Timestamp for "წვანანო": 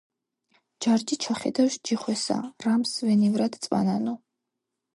3.67-4.19